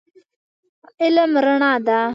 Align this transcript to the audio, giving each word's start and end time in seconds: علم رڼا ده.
علم 1.03 1.31
رڼا 1.45 1.73
ده. 1.87 2.01